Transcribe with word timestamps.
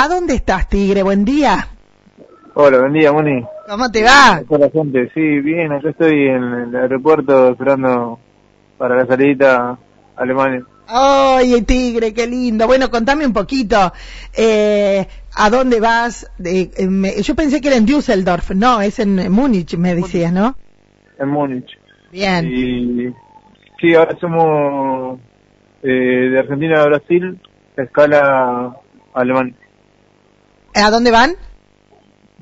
¿A 0.00 0.06
dónde 0.06 0.34
estás, 0.34 0.68
Tigre? 0.68 1.02
Buen 1.02 1.24
día. 1.24 1.66
Hola, 2.54 2.78
buen 2.78 2.92
día, 2.92 3.10
Moni. 3.12 3.44
¿Cómo 3.68 3.90
te 3.90 4.04
va? 4.04 4.40
Hola, 4.46 4.70
gente. 4.72 5.10
Sí, 5.12 5.40
bien, 5.40 5.72
acá 5.72 5.90
estoy 5.90 6.28
en 6.28 6.44
el 6.44 6.76
aeropuerto 6.76 7.48
esperando 7.48 8.20
para 8.76 8.94
la 8.94 9.06
salida 9.06 9.70
a 9.70 9.78
Alemania. 10.22 10.62
Oye, 10.88 11.62
Tigre, 11.62 12.14
qué 12.14 12.28
lindo. 12.28 12.68
Bueno, 12.68 12.90
contame 12.90 13.26
un 13.26 13.32
poquito. 13.32 13.92
Eh, 14.36 15.04
¿A 15.34 15.50
dónde 15.50 15.80
vas? 15.80 16.30
De- 16.38 16.70
eh, 16.76 16.86
me- 16.86 17.20
yo 17.20 17.34
pensé 17.34 17.60
que 17.60 17.66
era 17.66 17.76
en 17.76 17.84
Düsseldorf. 17.84 18.52
No, 18.52 18.80
es 18.80 19.00
en 19.00 19.32
Múnich, 19.32 19.76
me 19.76 19.96
decías, 19.96 20.32
¿no? 20.32 20.54
En 21.18 21.28
Múnich. 21.28 21.76
Bien. 22.12 22.46
Y 22.46 23.12
sí, 23.80 23.96
ahora 23.96 24.16
somos 24.20 25.18
eh, 25.82 25.88
de 25.88 26.38
Argentina 26.38 26.82
a 26.82 26.86
Brasil, 26.86 27.36
escala 27.76 28.20
a 29.12 29.20
Alemania. 29.20 29.56
¿A 30.84 30.90
dónde 30.90 31.10
van? 31.10 31.36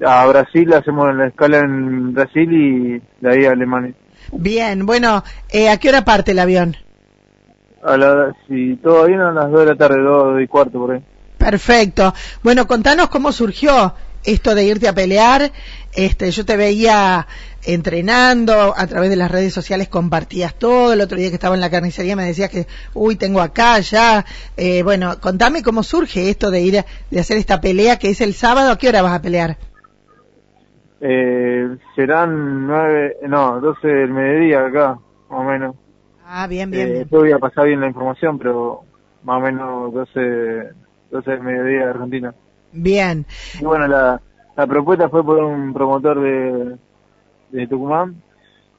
A 0.05 0.27
Brasil 0.27 0.73
hacemos 0.75 1.15
la 1.15 1.29
escala 1.29 1.59
en 1.61 2.13
Brasil 2.13 2.53
y 2.53 3.03
de 3.21 3.31
ahí 3.31 3.47
a 3.47 3.53
Alemania. 3.53 3.95
Bien, 4.33 4.85
bueno, 4.85 5.23
eh, 5.49 5.71
¿a 5.71 5.79
qué 5.79 5.89
hora 5.89 6.05
parte 6.05 6.33
el 6.33 6.39
avión? 6.39 6.77
A 7.83 7.97
la, 7.97 8.35
si 8.47 8.77
todo 8.77 9.07
bien, 9.07 9.21
a 9.21 9.33
las 9.33 9.51
2 9.51 9.61
de 9.61 9.67
la 9.67 9.77
tarde, 9.77 10.03
2 10.03 10.43
y 10.43 10.47
cuarto 10.49 10.79
por 10.81 10.93
ahí. 10.93 11.03
Perfecto. 11.39 12.13
Bueno, 12.43 12.67
contanos 12.67 13.09
cómo 13.09 13.33
surgió 13.33 13.95
esto 14.27 14.55
de 14.55 14.65
irte 14.65 14.89
a 14.89 14.95
pelear. 14.95 15.51
Este, 15.95 16.31
yo 16.31 16.45
te 16.45 16.57
veía 16.57 17.27
entrenando 17.65 18.75
a 18.77 18.87
través 18.87 19.09
de 19.11 19.17
las 19.17 19.31
redes 19.31 19.53
sociales, 19.55 19.89
compartías 19.89 20.55
todo. 20.55 20.93
El 20.93 21.01
otro 21.01 21.17
día 21.19 21.29
que 21.31 21.35
estaba 21.35 21.55
en 21.55 21.61
la 21.61 21.71
carnicería 21.71 22.15
me 22.17 22.25
decías 22.25 22.51
que, 22.51 22.67
uy, 22.95 23.17
tengo 23.17 23.41
acá, 23.41 23.81
ya. 23.81 24.25
Eh, 24.57 24.83
bueno, 24.83 25.19
contame 25.21 25.63
cómo 25.63 25.83
surge 25.83 26.29
esto 26.31 26.51
de 26.51 26.61
ir, 26.61 26.79
a- 26.81 26.87
de 27.11 27.21
hacer 27.21 27.39
esta 27.39 27.61
pelea 27.61 27.99
que 27.99 28.11
es 28.11 28.21
el 28.21 28.35
sábado. 28.35 28.71
¿A 28.71 28.79
qué 28.79 28.89
hora 28.89 29.03
vas 29.03 29.15
a 29.15 29.23
pelear? 29.23 29.57
Eh, 31.01 31.77
serán 31.95 32.67
9, 32.67 33.17
no, 33.29 33.61
12 33.61 33.87
del 33.87 34.11
mediodía 34.13 34.67
acá, 34.67 34.99
más 35.29 35.41
o 35.41 35.45
menos. 35.45 35.77
Ah, 36.27 36.47
bien, 36.47 36.71
bien, 36.71 36.89
Eh, 36.89 36.93
bien. 36.93 37.09
yo 37.11 37.19
voy 37.19 37.33
a 37.33 37.39
pasar 37.39 37.67
bien 37.67 37.81
la 37.81 37.87
información, 37.87 38.39
pero 38.39 38.83
más 39.23 39.39
o 39.39 39.41
menos 39.41 39.93
12, 39.93 40.71
12 41.11 41.31
del 41.31 41.43
mediodía 41.43 41.85
de 41.85 41.91
Argentina. 41.91 42.35
Bien. 42.77 43.27
Y 43.61 43.65
bueno, 43.65 43.87
la, 43.87 44.21
la 44.57 44.67
propuesta 44.67 45.09
fue 45.09 45.25
por 45.25 45.43
un 45.43 45.73
promotor 45.73 46.21
de, 46.21 46.77
de 47.51 47.67
Tucumán 47.67 48.23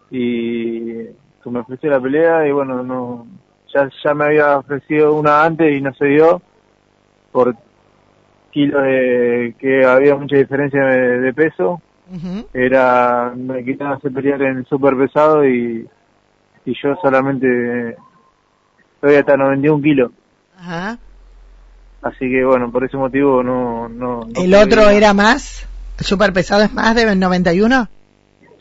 y 0.10 1.04
que 1.04 1.50
me 1.50 1.60
ofreció 1.60 1.90
la 1.90 2.00
pelea 2.00 2.48
y 2.48 2.52
bueno, 2.52 2.84
no 2.84 3.28
ya, 3.74 3.90
ya 4.04 4.14
me 4.14 4.26
había 4.26 4.58
ofrecido 4.58 5.14
una 5.16 5.44
antes 5.44 5.76
y 5.76 5.82
no 5.82 5.94
se 5.94 6.06
dio 6.06 6.42
por 7.32 7.56
kilos 8.52 8.82
de 8.84 9.56
que 9.60 9.86
había 9.86 10.16
mucha 10.16 10.38
diferencia 10.38 10.84
de, 10.86 11.20
de 11.20 11.34
peso. 11.34 11.82
Era, 12.54 13.34
me 13.36 13.66
quitaban 13.66 13.98
hacer 13.98 14.14
pelear 14.14 14.42
en 14.42 14.66
super 14.66 14.96
pesado 14.96 15.46
y, 15.46 15.86
y 16.66 16.74
yo 16.82 16.96
solamente 17.02 17.98
estoy 18.96 19.16
hasta 19.16 19.36
91 19.36 19.84
kilos. 19.84 20.12
Ajá. 20.58 20.98
Así 22.08 22.30
que 22.30 22.44
bueno, 22.46 22.72
por 22.72 22.84
ese 22.86 22.98
motivo 22.98 23.44
no... 23.44 23.88
no, 23.90 24.20
no 24.20 24.28
¿El 24.36 24.54
otro 24.56 24.90
era 24.90 25.14
más? 25.14 25.68
¿El 26.00 26.06
super 26.06 26.32
pesado 26.34 26.64
es 26.64 26.74
más 26.74 26.96
de 26.96 27.16
91? 27.16 27.88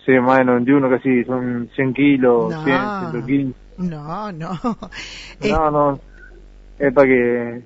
Sí, 0.05 0.12
más 0.12 0.38
de 0.38 0.44
91 0.44 0.88
casi, 0.91 1.25
son 1.25 1.69
100 1.75 1.94
kilos, 1.94 2.50
No. 2.50 2.64
100, 2.64 2.78
115. 3.12 3.55
No, 3.78 4.33
no. 4.33 4.58
No, 5.48 5.70
no, 5.70 6.00
es 6.78 6.92
para 6.94 7.06
que 7.06 7.62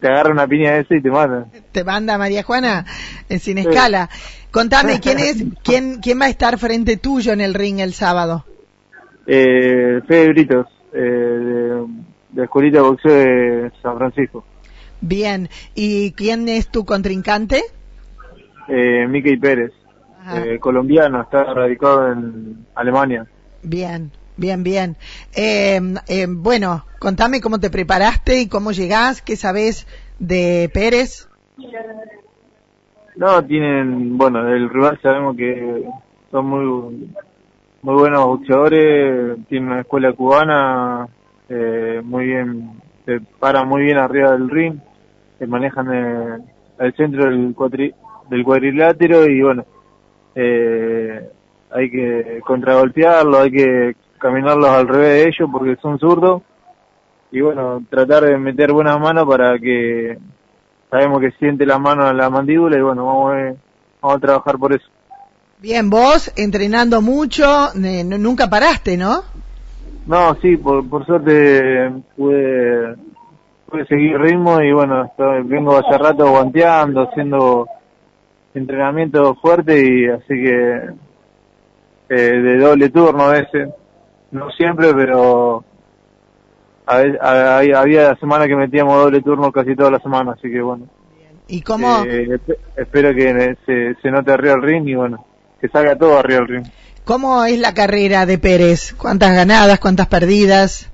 te 0.00 0.08
agarre 0.08 0.32
una 0.32 0.46
piña 0.46 0.72
de 0.72 0.80
ese 0.80 0.96
y 0.96 1.02
te 1.02 1.10
mata. 1.10 1.46
te 1.72 1.84
manda 1.84 2.18
María 2.18 2.42
Juana 2.42 2.84
eh, 3.28 3.38
sin 3.38 3.56
Sí. 3.58 3.68
escala. 3.68 4.10
Contame, 4.50 5.00
¿quién 5.00 5.18
es, 5.20 5.44
quién, 5.64 6.00
quién 6.00 6.20
va 6.20 6.26
a 6.26 6.28
estar 6.30 6.58
frente 6.58 6.96
tuyo 6.96 7.32
en 7.32 7.40
el 7.40 7.54
ring 7.54 7.80
el 7.80 7.94
sábado? 7.94 8.44
Eh, 9.26 10.00
Fede 10.06 10.28
Britos, 10.28 10.66
eh, 10.92 10.98
de, 10.98 11.86
de 12.30 12.42
Escuelita 12.44 12.78
de 12.78 12.82
Boxeo 12.82 13.12
de 13.14 13.72
San 13.82 13.96
Francisco. 13.96 14.44
Bien. 15.00 15.48
¿Y 15.74 16.12
quién 16.12 16.48
es 16.48 16.68
tu 16.68 16.84
contrincante? 16.84 17.62
Eh, 18.68 19.06
Mickey 19.08 19.36
Pérez, 19.36 19.72
eh, 20.34 20.58
colombiano, 20.58 21.22
está 21.22 21.44
radicado 21.52 22.12
en 22.12 22.66
Alemania. 22.74 23.26
Bien, 23.62 24.10
bien, 24.36 24.62
bien. 24.62 24.96
Eh, 25.34 25.80
eh, 26.08 26.26
bueno, 26.28 26.86
contame 26.98 27.40
cómo 27.40 27.60
te 27.60 27.70
preparaste 27.70 28.40
y 28.40 28.48
cómo 28.48 28.72
llegás, 28.72 29.20
qué 29.22 29.36
sabés 29.36 29.86
de 30.18 30.70
Pérez. 30.72 31.28
No, 33.16 33.44
tienen, 33.44 34.16
bueno, 34.16 34.44
del 34.44 34.70
rival 34.70 34.98
sabemos 35.02 35.36
que 35.36 35.84
son 36.30 36.46
muy 36.46 37.10
muy 37.84 37.96
buenos 37.96 38.24
boxeadores, 38.24 39.36
tienen 39.46 39.68
una 39.68 39.80
escuela 39.82 40.14
cubana, 40.14 41.06
eh, 41.50 42.00
muy 42.02 42.24
bien, 42.24 42.80
se 43.04 43.20
paran 43.38 43.68
muy 43.68 43.82
bien 43.82 43.98
arriba 43.98 44.32
del 44.32 44.48
ring, 44.48 44.78
se 45.38 45.46
manejan 45.46 46.44
al 46.78 46.96
centro 46.96 47.24
del, 47.24 47.54
cuatri, 47.54 47.94
del 48.28 48.44
cuadrilátero 48.44 49.26
y 49.26 49.42
bueno, 49.42 49.64
eh, 50.34 51.28
hay 51.70 51.90
que 51.90 52.40
contragolpearlos, 52.44 53.40
hay 53.40 53.50
que 53.50 53.96
caminarlos 54.18 54.70
al 54.70 54.88
revés 54.88 55.08
de 55.08 55.22
ellos 55.28 55.48
porque 55.52 55.76
son 55.82 55.98
zurdos 55.98 56.42
y 57.30 57.40
bueno, 57.40 57.84
tratar 57.90 58.24
de 58.24 58.38
meter 58.38 58.72
buenas 58.72 58.98
manos 58.98 59.26
para 59.26 59.58
que 59.58 60.16
sabemos 60.90 61.20
que 61.20 61.32
siente 61.32 61.66
la 61.66 61.78
mano 61.78 62.08
en 62.08 62.16
la 62.16 62.30
mandíbula 62.30 62.78
y 62.78 62.80
bueno, 62.80 63.06
vamos 63.06 63.58
a, 64.02 64.18
trabajar 64.18 64.56
por 64.56 64.72
eso. 64.72 64.86
Bien, 65.58 65.90
vos 65.90 66.32
entrenando 66.36 67.00
mucho, 67.00 67.74
eh, 67.74 68.04
nunca 68.04 68.48
paraste, 68.48 68.96
¿no? 68.96 69.22
No, 70.06 70.34
sí, 70.42 70.56
por, 70.56 70.88
por 70.88 71.06
suerte 71.06 71.90
pude, 72.16 72.94
pude 73.66 73.86
seguir 73.86 74.18
ritmo 74.18 74.60
y 74.60 74.72
bueno, 74.72 75.04
estoy- 75.04 75.42
vengo 75.44 75.76
hace 75.76 75.96
rato 75.96 76.28
guanteando, 76.30 77.08
haciendo 77.08 77.66
entrenamiento 78.54 79.34
fuerte 79.36 79.80
y 79.80 80.06
así 80.06 80.28
que 80.28 80.80
eh, 82.10 82.14
de 82.14 82.58
doble 82.58 82.90
turno 82.90 83.24
a 83.24 83.32
veces, 83.32 83.70
no 84.30 84.50
siempre, 84.50 84.92
pero 84.94 85.64
a 86.86 86.98
ve- 86.98 87.18
a- 87.20 87.58
a- 87.58 87.80
había 87.80 88.08
la 88.10 88.16
semana 88.16 88.46
que 88.46 88.54
metíamos 88.56 89.02
doble 89.02 89.22
turno 89.22 89.50
casi 89.50 89.74
toda 89.74 89.90
la 89.92 89.98
semana, 90.00 90.32
así 90.32 90.50
que 90.50 90.60
bueno. 90.60 90.86
¿Y 91.48 91.62
cómo, 91.62 92.04
Eh, 92.04 92.28
espe- 92.28 92.58
espero 92.76 93.14
que 93.14 93.56
se, 93.64 93.94
se 94.02 94.10
note 94.10 94.32
arriba 94.32 94.52
del 94.54 94.62
ring 94.62 94.86
y 94.88 94.94
bueno, 94.94 95.24
que 95.60 95.68
salga 95.68 95.96
todo 95.96 96.18
arriba 96.18 96.40
del 96.40 96.48
ring. 96.48 96.64
Cómo 97.04 97.44
es 97.44 97.58
la 97.58 97.74
carrera 97.74 98.26
de 98.26 98.38
Pérez? 98.38 98.94
¿Cuántas 98.94 99.34
ganadas, 99.34 99.78
cuántas 99.78 100.08
perdidas? 100.08 100.90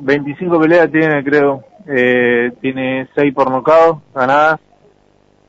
25 0.00 0.60
peleas 0.60 0.90
tiene, 0.90 1.24
creo. 1.24 1.64
Eh, 1.88 2.52
tiene 2.60 3.08
6 3.14 3.32
por 3.34 3.50
nocaut, 3.50 4.02
ganadas, 4.14 4.60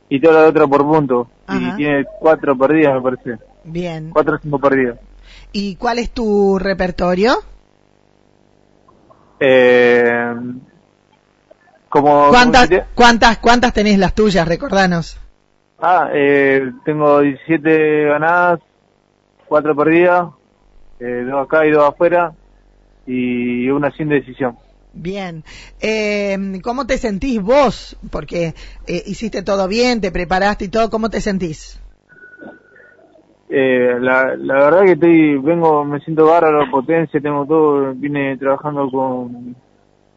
y 0.10 0.20
toda 0.20 0.44
la 0.44 0.48
otra 0.50 0.68
por 0.68 0.86
puntos. 0.86 1.28
Ajá. 1.48 1.60
Y 1.60 1.76
tiene 1.76 2.06
4 2.20 2.58
perdidas, 2.58 2.94
me 2.96 3.02
parece. 3.02 3.44
Bien. 3.64 4.10
4 4.12 4.36
o 4.36 4.40
5 4.40 4.60
perdidas. 4.60 5.00
¿Y 5.52 5.76
cuál 5.76 6.00
es 6.00 6.12
tu 6.12 6.60
repertorio? 6.60 7.38
Eh, 9.40 10.34
como, 11.90 12.30
¿Cuántas, 12.30 12.68
como 12.70 12.82
cuántas, 12.96 13.38
cuántas 13.40 13.74
tenés 13.74 13.98
las 13.98 14.14
tuyas? 14.14 14.48
Recordanos. 14.48 15.20
Ah, 15.80 16.10
eh, 16.14 16.72
tengo 16.86 17.20
17 17.20 18.06
ganadas, 18.06 18.60
4 19.48 19.76
perdidas, 19.76 20.30
eh, 21.00 21.26
2 21.30 21.46
acá 21.46 21.66
y 21.66 21.72
2 21.72 21.84
afuera, 21.84 22.34
y 23.06 23.70
una 23.70 23.92
sin 23.92 24.10
decisión. 24.10 24.58
Bien. 24.94 25.44
Eh, 25.80 26.38
¿Cómo 26.64 26.88
te 26.88 26.98
sentís 26.98 27.42
vos? 27.42 27.98
Porque 28.12 28.54
eh, 28.88 29.04
hiciste 29.06 29.44
todo 29.44 29.68
bien, 29.68 30.02
te 30.02 30.12
preparaste 30.12 30.66
y 30.66 30.70
todo. 30.70 30.90
¿Cómo 30.90 31.10
te 31.10 31.22
sentís? 31.22 31.80
Eh, 33.50 33.98
la, 34.00 34.36
la 34.36 34.56
verdad 34.56 34.84
que 34.84 34.92
estoy, 34.94 35.38
vengo, 35.38 35.86
me 35.86 36.00
siento 36.02 36.26
bárbaro, 36.26 36.70
potencia, 36.70 37.22
tengo 37.22 37.46
todo, 37.46 37.94
vine 37.94 38.36
trabajando 38.38 38.90
con, 38.90 39.56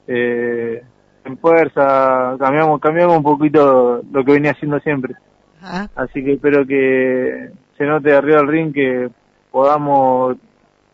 eh, 0.08 0.82
en 1.24 1.38
fuerza, 1.38 2.36
cambiamos, 2.40 2.80
cambiamos 2.80 3.18
un 3.18 3.22
poquito 3.22 4.02
lo 4.10 4.24
que 4.24 4.32
venía 4.32 4.50
haciendo 4.50 4.80
siempre. 4.80 5.14
Ajá. 5.62 5.90
Así 5.94 6.24
que 6.24 6.32
espero 6.32 6.66
que 6.66 7.50
se 7.78 7.84
note 7.84 8.12
arriba 8.12 8.38
del 8.38 8.48
ring 8.48 8.72
que 8.72 9.10
podamos, 9.50 10.36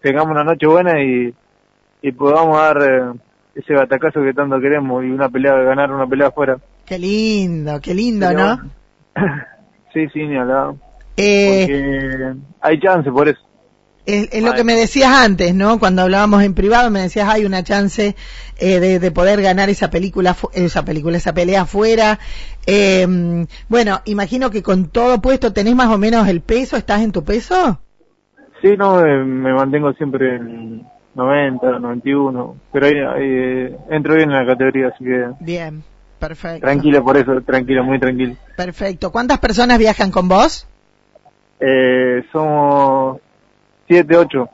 tengamos 0.02 0.30
una 0.32 0.44
noche 0.44 0.66
buena 0.66 1.00
y, 1.02 1.34
y 2.02 2.12
podamos 2.12 2.56
dar 2.56 2.78
eh, 2.82 3.18
ese 3.54 3.74
batacazo 3.74 4.22
que 4.22 4.34
tanto 4.34 4.60
queremos 4.60 5.04
y 5.04 5.10
una 5.10 5.28
pelea, 5.28 5.54
ganar 5.54 5.92
una 5.92 6.06
pelea 6.06 6.28
afuera. 6.28 6.58
Qué 6.84 6.98
lindo, 6.98 7.80
qué 7.80 7.94
lindo, 7.94 8.28
Pero 8.28 8.56
¿no? 8.56 8.70
sí, 9.92 10.06
sí, 10.12 10.26
ni 10.26 10.36
hablar. 10.36 10.74
Eh, 11.16 11.66
Porque 11.66 12.40
hay 12.60 12.80
chance 12.80 13.10
por 13.10 13.28
eso. 13.28 13.40
Es, 14.04 14.28
es 14.30 14.42
lo 14.44 14.54
que 14.54 14.62
me 14.62 14.74
decías 14.74 15.10
antes, 15.10 15.52
¿no? 15.52 15.80
Cuando 15.80 16.02
hablábamos 16.02 16.44
en 16.44 16.54
privado 16.54 16.90
me 16.92 17.00
decías 17.00 17.28
hay 17.28 17.44
una 17.44 17.64
chance 17.64 18.14
eh, 18.58 18.78
de, 18.78 19.00
de 19.00 19.10
poder 19.10 19.42
ganar 19.42 19.68
esa 19.68 19.90
película, 19.90 20.36
esa 20.52 20.84
película, 20.84 21.16
esa 21.16 21.34
pelea 21.34 21.62
afuera. 21.62 22.20
Eh, 22.66 23.44
bueno, 23.68 24.02
imagino 24.04 24.50
que 24.50 24.62
con 24.62 24.90
todo 24.90 25.20
puesto 25.20 25.52
tenés 25.52 25.74
más 25.74 25.88
o 25.88 25.98
menos 25.98 26.28
el 26.28 26.40
peso, 26.40 26.76
¿estás 26.76 27.00
en 27.02 27.10
tu 27.10 27.24
peso? 27.24 27.80
Sí, 28.66 28.76
no, 28.76 29.06
eh, 29.06 29.22
me 29.24 29.52
mantengo 29.54 29.92
siempre 29.92 30.34
en 30.34 30.82
90, 31.14 31.78
91, 31.78 32.56
pero 32.72 32.86
ahí, 32.86 32.94
ahí, 32.94 33.22
eh, 33.22 33.76
entro 33.90 34.16
bien 34.16 34.28
en 34.32 34.36
la 34.36 34.44
categoría, 34.44 34.88
así 34.88 35.04
que 35.04 35.28
Bien, 35.38 35.84
perfecto. 36.18 36.66
tranquilo 36.66 37.04
por 37.04 37.16
eso, 37.16 37.40
tranquilo, 37.42 37.84
muy 37.84 38.00
tranquilo. 38.00 38.34
Perfecto. 38.56 39.12
¿Cuántas 39.12 39.38
personas 39.38 39.78
viajan 39.78 40.10
con 40.10 40.28
vos? 40.28 40.66
Eh, 41.60 42.24
somos 42.32 43.18
7, 43.86 44.16
8. 44.16 44.48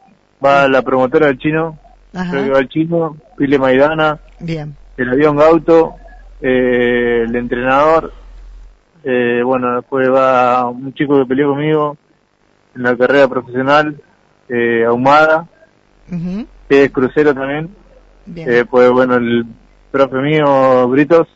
Va 0.45 0.69
la 0.69 0.83
promotora 0.83 1.29
del 1.29 1.39
chino, 1.39 1.79
Ajá. 2.13 2.31
creo 2.33 2.45
que 2.45 2.51
va 2.51 2.59
el 2.59 2.69
chino, 2.69 3.17
Pile 3.39 3.59
Maidana, 3.59 4.21
Bien. 4.41 4.77
el 4.99 5.09
avión 5.09 5.37
Gauto, 5.39 5.95
eh, 6.43 7.23
el 7.27 7.35
entrenador, 7.35 8.13
eh, 9.05 9.41
bueno, 9.43 9.77
después 9.77 10.11
va 10.13 10.69
un 10.69 10.93
chico 10.93 11.19
que 11.19 11.25
peleó 11.25 11.49
conmigo 11.49 11.97
en 12.75 12.83
la 12.83 12.97
carrera 12.97 13.29
profesional, 13.29 14.01
eh, 14.49 14.85
Ahumada, 14.87 15.47
Ujú. 16.11 16.47
que 16.69 16.85
es 16.85 16.91
crucero 16.91 17.35
también, 17.35 17.71
Bien. 18.27 18.51
eh, 18.53 18.65
pues 18.65 18.91
bueno, 18.91 19.17
el 19.17 19.45
profe 19.91 20.17
mío, 20.17 20.89
Britos, 20.89 21.29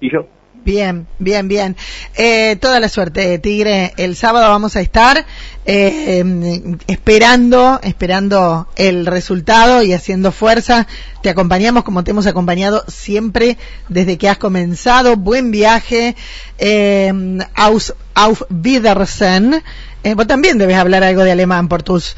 y 0.00 0.10
yo. 0.12 0.26
Bien, 0.62 1.06
bien, 1.18 1.48
bien. 1.48 1.74
Eh, 2.14 2.56
toda 2.56 2.80
la 2.80 2.90
suerte, 2.90 3.38
Tigre. 3.38 3.94
El 3.96 4.14
sábado 4.14 4.46
vamos 4.50 4.76
a 4.76 4.82
estar 4.82 5.24
eh, 5.64 6.76
esperando, 6.86 7.80
esperando 7.82 8.68
el 8.76 9.06
resultado 9.06 9.82
y 9.82 9.94
haciendo 9.94 10.32
fuerza. 10.32 10.86
Te 11.22 11.30
acompañamos 11.30 11.82
como 11.82 12.04
te 12.04 12.10
hemos 12.10 12.26
acompañado 12.26 12.84
siempre 12.88 13.56
desde 13.88 14.18
que 14.18 14.28
has 14.28 14.36
comenzado. 14.36 15.16
Buen 15.16 15.50
viaje. 15.50 16.14
Eh, 16.58 17.10
aus, 17.54 17.94
auf 18.14 18.42
Wiedersehen. 18.50 19.62
Eh, 20.02 20.14
vos 20.14 20.26
también 20.26 20.58
debes 20.58 20.76
hablar 20.76 21.02
algo 21.04 21.22
de 21.24 21.32
alemán 21.32 21.68
por 21.68 21.82
tus 21.82 22.14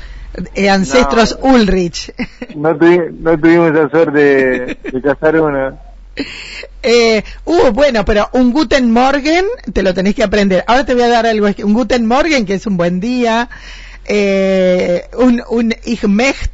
eh, 0.55 0.70
ancestros 0.70 1.38
No. 1.43 1.50
Ulrich. 1.55 2.12
No, 2.55 2.70
tuvi- 2.76 3.11
no 3.20 3.38
tuvimos 3.38 3.70
esa 3.73 3.88
suerte 3.90 4.19
de, 4.19 4.79
de 4.93 5.02
cazar 5.02 5.40
una. 5.40 5.75
Eh, 6.82 7.23
uh, 7.44 7.70
bueno, 7.73 8.05
pero 8.05 8.29
un 8.32 8.52
Guten 8.52 8.90
Morgen 8.90 9.44
te 9.73 9.82
lo 9.82 9.94
tenés 9.94 10.14
que 10.14 10.23
aprender. 10.23 10.64
Ahora 10.67 10.84
te 10.84 10.94
voy 10.94 11.05
a 11.05 11.08
dar 11.08 11.26
algo, 11.26 11.46
un 11.64 11.75
Guten 11.75 12.06
Morgen 12.06 12.44
que 12.44 12.55
es 12.55 12.67
un 12.67 12.76
buen 12.76 13.00
día, 13.00 13.49
eh, 14.06 15.04
un, 15.19 15.43
un 15.50 15.72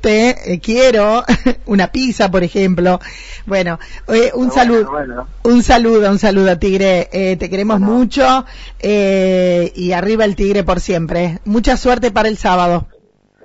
eh, 0.05 0.61
quiero, 0.61 1.23
una 1.67 1.89
pizza, 1.89 2.31
por 2.31 2.43
ejemplo. 2.43 3.01
Bueno, 3.47 3.79
eh, 4.09 4.31
un 4.35 4.49
Bueno, 4.49 4.53
saludo, 4.53 4.91
bueno. 4.91 5.27
un 5.45 5.63
saludo, 5.63 6.11
un 6.11 6.19
saludo, 6.19 6.59
Tigre. 6.59 7.09
Eh, 7.13 7.37
te 7.37 7.49
queremos 7.51 7.81
Bueno. 7.81 7.95
mucho 7.95 8.45
eh, 8.81 9.73
y 9.75 9.93
arriba 9.93 10.25
el 10.25 10.37
Tigre 10.37 10.65
por 10.65 10.81
siempre. 10.81 11.39
Mucha 11.45 11.77
suerte 11.77 12.11
para 12.11 12.29
el 12.29 12.37
sábado. 12.37 12.87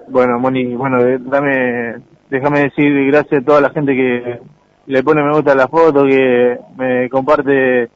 Bueno, 0.09 0.37
Moni, 0.39 0.75
bueno, 0.75 0.97
dame, 1.19 1.95
déjame 2.29 2.63
decir 2.63 3.05
gracias 3.07 3.41
a 3.41 3.45
toda 3.45 3.61
la 3.61 3.69
gente 3.69 3.93
que 3.93 4.39
le 4.87 5.03
pone 5.03 5.23
me 5.23 5.33
gusta 5.33 5.53
a 5.53 5.55
la 5.55 5.67
foto, 5.69 6.03
que 6.05 6.57
me 6.77 7.09
comparte, 7.09 7.89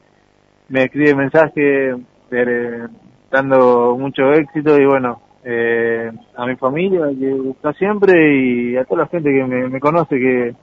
me 0.68 0.84
escribe 0.84 1.14
mensaje, 1.14 1.94
eh, 2.30 2.86
dando 3.30 3.96
mucho 3.98 4.32
éxito 4.32 4.78
y 4.80 4.86
bueno, 4.86 5.20
eh, 5.44 6.10
a 6.36 6.46
mi 6.46 6.56
familia 6.56 7.06
que 7.18 7.50
está 7.50 7.72
siempre 7.74 8.12
y 8.36 8.76
a 8.76 8.84
toda 8.84 9.02
la 9.02 9.08
gente 9.08 9.30
que 9.30 9.44
me, 9.44 9.68
me 9.68 9.80
conoce 9.80 10.16
que 10.16 10.54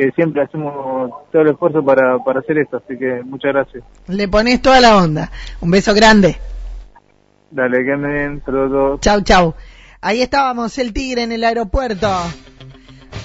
que 0.00 0.10
siempre 0.12 0.42
hacemos 0.42 1.10
todo 1.30 1.42
el 1.42 1.50
esfuerzo 1.50 1.84
para, 1.84 2.18
para 2.24 2.40
hacer 2.40 2.56
esto, 2.56 2.78
así 2.78 2.96
que 2.96 3.22
muchas 3.22 3.52
gracias. 3.52 3.84
Le 4.08 4.28
pones 4.28 4.62
toda 4.62 4.80
la 4.80 4.96
onda. 4.96 5.30
Un 5.60 5.70
beso 5.70 5.92
grande. 5.92 6.38
Dale, 7.50 7.84
que 7.84 7.92
anden 7.92 8.40
todos. 8.40 8.98
Chau, 9.00 9.20
chau. 9.20 9.54
Ahí 10.00 10.22
estábamos, 10.22 10.78
el 10.78 10.94
tigre 10.94 11.24
en 11.24 11.32
el 11.32 11.44
aeropuerto. 11.44 12.08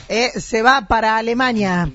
Eh, 0.10 0.32
se 0.32 0.62
va 0.64 0.82
para 0.90 1.16
Alemania. 1.16 1.90